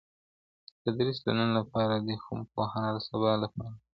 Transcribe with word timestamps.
تدریس 0.81 1.17
د 1.25 1.27
نن 1.39 1.49
لپاره 1.59 1.95
دی 2.05 2.15
خو 2.23 2.33
پوهنه 2.53 2.89
د 2.95 2.97
سبا 3.07 3.31
لپاره 3.43 3.73
ده. 3.77 3.81